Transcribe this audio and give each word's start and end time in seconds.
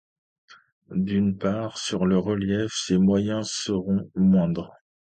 D'une 0.89 1.37
part, 1.37 1.77
sur 1.77 2.07
le 2.07 2.17
relief, 2.17 2.71
ces 2.87 2.97
moyennes 2.97 3.43
seront 3.43 4.09
moindres. 4.15 4.73